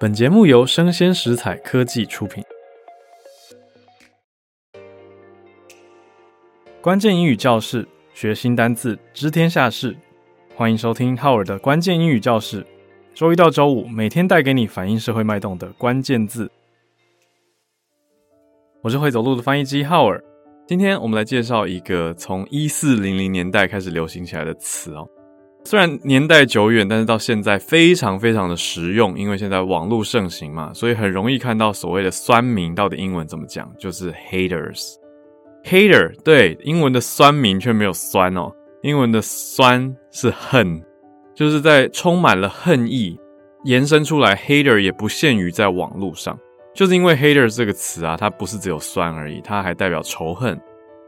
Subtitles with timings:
[0.00, 2.42] 本节目由生鲜食材科技出品。
[6.80, 9.96] 关键英语教室，学新单字，知天下事。
[10.56, 12.66] 欢迎收听浩尔的关键英语教室。
[13.14, 16.50] 周一到周五，每天带给你反映社会脉动的关键字。
[18.82, 20.22] 我是会走路的翻译机浩尔。
[20.66, 25.08] 今天我们来介绍一个从一四零零年代开始流行起来的词哦。
[25.66, 34.96] 虽然年代久远，但是到现在非常非常的实用，因为现在网络盛行嘛，所以很容易看到所谓的酸民到底英文怎么讲，就是 haters。
[35.64, 38.52] hater 对，英文的酸民却没有酸哦，
[38.82, 40.82] 英文的酸是恨，
[41.34, 43.18] 就是在充满了恨意
[43.64, 46.38] 延伸出来，hater 也不限于在网络上，
[46.74, 50.60] 就是因为 hater 这个词啊，它不是只有酸而已，它还代表仇恨。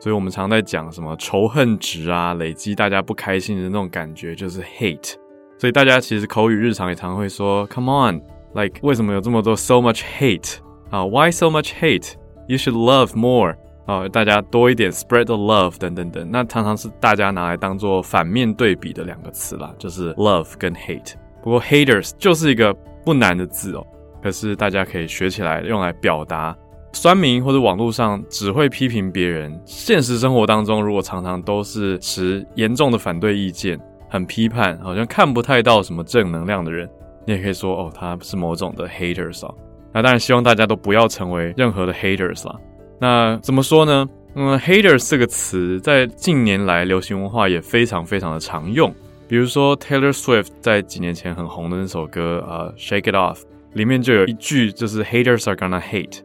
[0.00, 5.14] 所以我们常在讲什么仇恨值啊，累积大家不开心的那种感觉，就是 hate。
[5.58, 10.58] 所以大家其实口语日常也常会说，Come on，like 为什么有这么多 so much hate
[10.90, 16.30] 啊 Why so much hate？You should love more 啊大家多一点 spread the love 等等等。
[16.30, 21.14] 那常常是大家拿来当做反面对比的两个词啦，就是 love 跟 hate。
[21.42, 22.72] 不过 haters 就是一个
[23.04, 23.84] 不难的字哦，
[24.22, 26.56] 可是大家可以学起来用来表达。
[26.98, 33.78] 酸民或者网络上只会批评别人，现实生活当中如果常常都是持严重的反对意见，
[34.10, 36.90] 很批判，好像看不太到什么正能量的人，
[37.24, 39.54] 你也可以说哦，他是某种的 haters 啊。
[39.92, 42.56] 那当然希望大家都不要成为任何的 haters 啦。
[42.98, 44.04] 那怎么说呢？
[44.34, 48.92] 嗯，haters 这个词在近年来流行文化也非常非常的常用。
[49.28, 53.42] 比如说 Taylor Swift 在几年前很红的那首歌呃 Shake It Off
[53.74, 56.22] 里面就有一句就是 haters are gonna hate。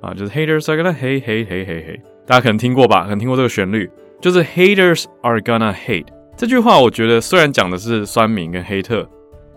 [0.00, 3.02] 啊，就是 haters are gonna hate hate hate hate 大家可能听过吧？
[3.04, 6.78] 可能听过这个旋律，就是 haters are gonna hate 这句话。
[6.78, 9.08] 我觉得虽然讲的是酸民跟黑特，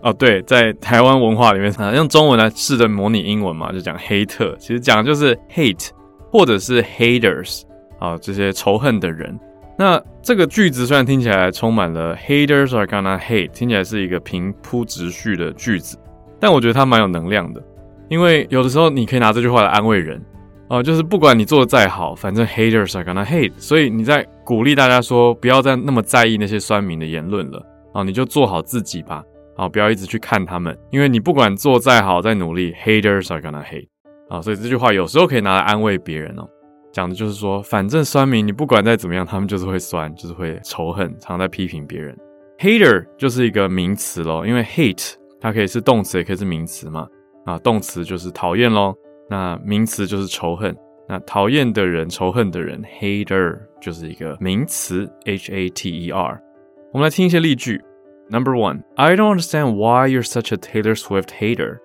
[0.02, 5.88] 哦，对，在台湾文化里面，啊，用中文来试着模拟英文嘛，就讲黑特，其实讲的就是 hate
[6.30, 7.62] 或者是 haters
[7.98, 9.38] 啊，这些仇恨的人。
[9.76, 15.98] 那这个句子虽然听起来充满了 haters are gonna hate，听起来是一个平铺直叙的句子，
[16.38, 17.62] 但我觉得它蛮有能量的，
[18.08, 20.22] 因为有的时候你可以拿这句话来安慰人。
[20.70, 27.60] 哦、就是不管你做的再好，反正 haters are gonna hate，所以你在鼓励大家说，不要再那么在意那些酸民的言论了
[27.92, 29.24] 啊、你就做好自己吧
[29.56, 33.88] 啊、不要一直去看他们，因为你不管做再好再努力，haters are gonna hate
[34.28, 36.48] 啊、所以这句话有时候可以拿来安慰别人哦，
[36.92, 42.16] 讲的就是说，反正酸民你不管再怎么样，他们就是会酸，就是会仇恨，常在批评别人。
[42.60, 47.08] hater 就是一个名词咯，因为 hate 它可以是动词，也可以是名词嘛
[47.44, 48.94] 啊、动词就是讨厌咯。
[49.30, 50.76] 那名词就是仇恨，
[51.08, 56.42] 那讨厌的人、仇恨的人，hater 就是一个名词，h a t e r。
[56.92, 57.80] 我们来听一些例句。
[58.28, 61.78] Number one, I don't understand why you're such a Taylor Swift hater。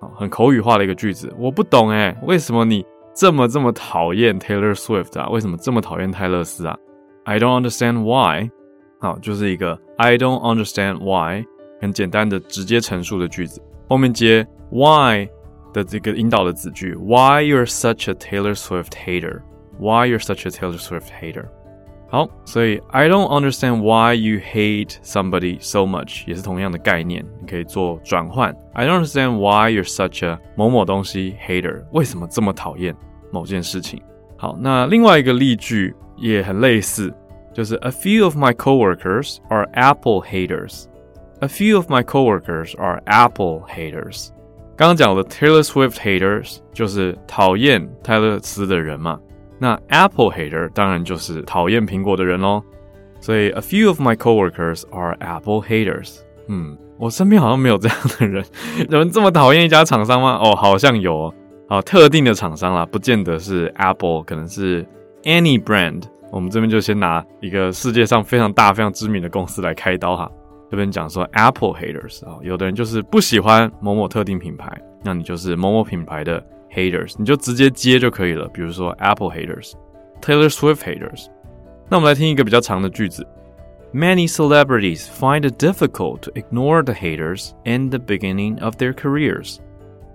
[0.00, 2.84] 啊，很口语化的一个句子，我不懂诶，为什么你
[3.14, 5.28] 这么这么讨厌 Taylor Swift 啊？
[5.28, 6.76] 为什么这么讨厌泰勒斯啊
[7.24, 8.50] ？I don't understand why。
[9.00, 11.44] 好，就是一个 I don't understand why，
[11.80, 15.28] 很简单的直接陈述的句子，后面接 why。
[15.77, 21.45] 的这个引导的子句，Why you're such a Taylor Swift hater？Why you're such a Taylor Swift hater？
[22.09, 28.55] 好，所以 I don't understand why you hate somebody so much，也是同样的概念，你可以做转换。
[28.73, 32.95] I don't understand why you're such a 某某东西 hater，为什么这么讨厌
[33.31, 33.99] 某件事情？
[34.37, 37.11] 好，那另外一个例句也很类似，
[37.51, 44.29] 就是 A few of my coworkers are Apple haters。A few of my coworkers are Apple haters。
[44.78, 49.18] 刚刚讲的 Taylor Swift haters 就是讨厌泰勒斯的人嘛，
[49.58, 52.62] 那 Apple hater 当然就是讨厌苹果的人喽。
[53.20, 56.18] 所以 a few of my coworkers are Apple haters。
[56.46, 58.44] 嗯，我身边好像没有这样的人，
[58.88, 60.38] 有人这么讨厌一家厂商吗？
[60.40, 61.34] 哦，好像有哦，
[61.68, 64.86] 好，特定的厂商啦，不见得是 Apple，可能是
[65.24, 66.04] any brand。
[66.30, 70.30] 我们这边就先拿一个世界上非常大、非常知名的公司来开刀哈。
[70.69, 78.47] 这边讲说 Apple haters 啊，有的人就是不喜欢某某特定品牌，那你就是某某品牌的 haters，你就直接接就可以了。
[78.47, 81.27] 比如说 Apple haters，Taylor Swift haters。
[81.89, 83.27] 那我们来听一个比较长的句子：
[83.93, 89.57] Many celebrities find it difficult to ignore the haters in the beginning of their careers。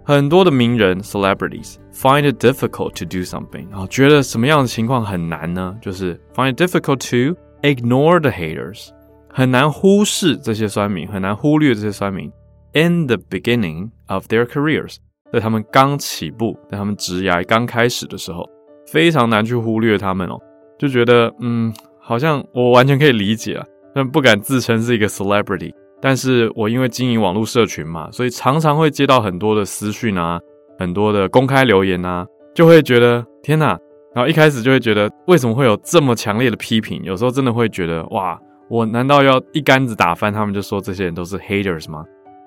[0.03, 5.77] 很多的名人 celebrities find it difficult to do something 啊，觉得什么样的情况很难呢？
[5.81, 8.89] 就是 find it difficult to ignore the haters。
[9.36, 12.32] 很难忽视这些酸民，很难忽略这些酸民。
[12.74, 14.98] In the beginning of their careers，
[15.32, 18.48] 在他们刚起步，在他们职涯刚开始的时候，
[18.86, 20.40] 非常难去忽略他们哦。
[20.78, 23.66] 就觉得，嗯，好像我完全可以理解啊，
[23.96, 30.40] 但不敢自称是一个 celebrity，但是我因为经营网络社群嘛，所以常常会接到很多的私讯啊，
[30.78, 33.80] 很多的公开留言啊，就会觉得天哪！
[34.14, 37.02] 然后一开始就会觉得为什么会有这么强烈的批评？
[37.04, 38.40] 有时候真的会觉得哇，
[38.70, 42.04] 我难道要一竿子打翻他们，就说这些人都是 haters 吗？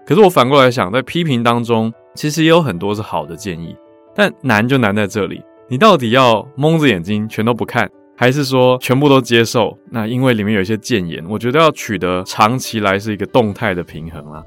[0.06, 3.76] 可是我反过来想，在批评当中，其实也有很多是好的建议。
[4.14, 9.76] 但难就难在这里，你到底要蒙着眼睛全都不看，还是说全部都接受？
[9.90, 14.42] 那因为里面有一些建言，我觉得要取得长期来是一个动态的平衡啊。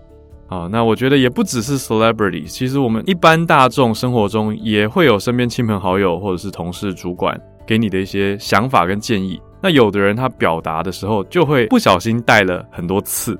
[0.47, 9.39] 好，那我觉得也不只是 celebrity，其实我们一般大众生活中也会有身边亲朋好友或者是同事、主管给你的一些想法跟建议。
[9.61, 13.37] 那有的人他表达的时候就会不小心带了很多刺，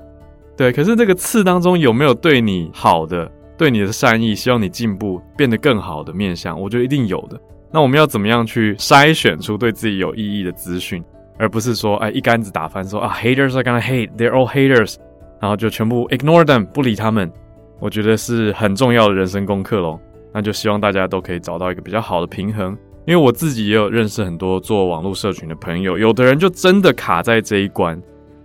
[0.56, 0.72] 对。
[0.72, 6.60] 可是这个刺当中有没有对你好的、对你的善意，希望你进步、变得更好的面向？
[6.60, 7.40] 我觉得一定有的。
[7.72, 11.02] 那我们要怎么样去筛选出对自己有意义的资讯，
[11.38, 14.96] 而不是说哎一竿子打翻说啊 haters are gonna hate，they're all haters。
[15.40, 17.32] 然后就全部 ignore them，不理他们，
[17.78, 19.98] 我觉得是很重要的人生功课咯。
[20.34, 22.76] 那就希望大家都可以找到一个比较好的平衡，
[23.06, 28.00] 因为我自己也有认识很多做网络社群的朋友，有的人就真的卡在这一关，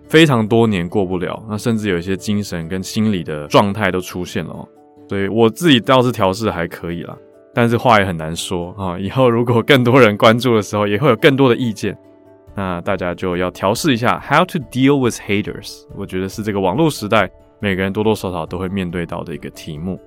[0.07, 4.67] 非常多年过不了，那甚至有一些精神跟心理的状态都出现了哦。
[5.07, 7.15] 所以我自己倒是调试还可以啦，
[7.53, 8.97] 但是话也很难说啊。
[8.99, 11.95] 以后如果更多人关注的时候，也会有更多的意见。
[12.55, 17.29] 那大家就要调试一下 how to deal with haters，我觉得是这个网络时代
[17.59, 19.99] 每个人多多少少都会面对到的一个题目。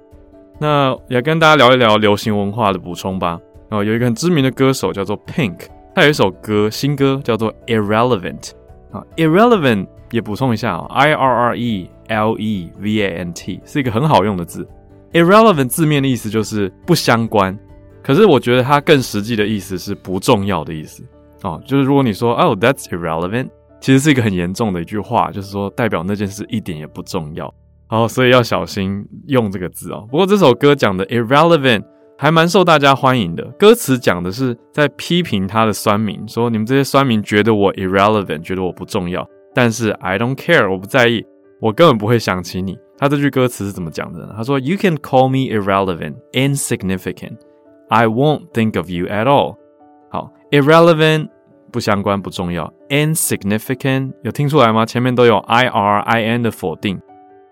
[0.59, 3.39] 那也跟大家聊一聊流行文化的补充吧。
[3.70, 8.53] 哦，有一个很知名的歌手叫做 Pink，他有一首歌，新歌叫做 Irrelevant。
[8.91, 14.67] 啊，Irrelevant 也补充一下啊，I R R E L E V A N T 是一个很好用的字。
[15.12, 17.59] Irrelevant 字面的意思就是不相关，
[18.03, 21.03] 可是我觉得它更实际的意思是不重要的意思。
[21.43, 23.49] 哦，就是如果你说哦，that's irrelevant，
[23.81, 27.53] 其实是一个很严重的一句话，就是说代表那件事一点也不重要。
[27.91, 30.06] 哦，所以要小心用这个字哦。
[30.11, 31.85] 不过这首歌讲的 irrelevant
[32.20, 39.25] 还蛮受大家欢迎的，歌词讲的是在批评他的酸民，说你们这些酸民觉得我 irrelevant，觉得我不重要，
[39.55, 41.25] 但是 I don't care，我不在意，
[41.61, 42.76] 我根本不会想起你。
[42.99, 44.35] 他这句歌词是怎么讲的呢？
[44.37, 47.37] 他说 You can call me irrelevant, insignificant,
[47.88, 49.55] I won't think of you at all。
[50.11, 51.29] 好，irrelevant
[51.71, 54.85] 不相关不重要，insignificant 有听出来吗？
[54.85, 57.00] 前面都有 i r i n 的否定，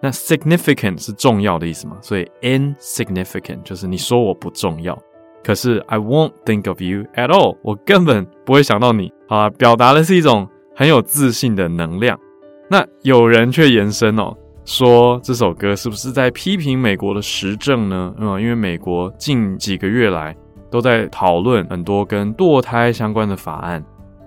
[0.01, 1.97] 那 significant 是重要的意思嘛？
[2.01, 4.97] 所以 insignificant 就是你说我不重要，
[5.43, 9.13] 可是 I won't think of you at all，我根本不会想到你。
[9.29, 12.19] 好啊，表达的是一种很有自信的能量。
[12.69, 18.15] 那有人却延伸哦，说这首歌是不是在批评美国的时政呢？
[18.19, 20.37] 嗯，因为美国近几个月来。
[20.69, 23.83] 都在讨论很多跟堕胎相关的法案。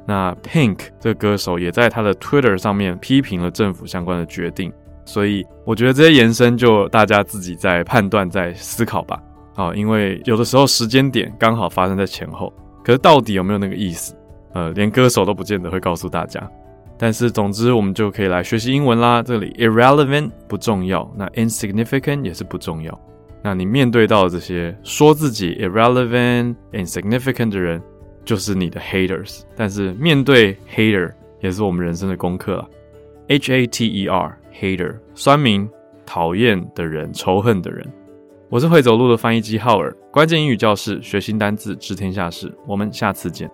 [0.08, 4.72] 那 Pink 这个歌手也在他的 Twitter 上面批评了政府相关的决定。
[5.10, 9.20] 所以我觉得这些延伸就大家自己在判断、在思考吧。
[9.56, 12.54] 好，因为有的时候时间点刚好发生在前后，
[12.84, 14.16] 可是到底有没有那个意思？
[14.54, 16.48] 呃，连歌手都不见得会告诉大家。
[16.96, 19.24] 但是总之，我们就可以来学习英文啦。
[19.24, 23.02] 这里 irrelevant 不重要，那 insignificant 也是不重要。
[23.42, 27.82] 那你面对到这些说自己 irrelevant、insignificant 的人，
[28.24, 29.42] 就是你的 haters。
[29.56, 31.12] 但是面对 hater
[31.42, 32.64] 也是我们人生的功课。
[33.30, 35.70] H A T E R hater 酸民、
[36.06, 37.86] 讨厌的人、仇恨的人。
[38.50, 42.52] 我是会走路的翻译机浩尔，关键英语教室，学新单字，知天下事。
[42.68, 43.50] 我们下次见。